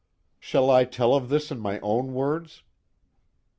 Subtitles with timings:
[0.39, 2.63] "Shall I tell of this in my own words?"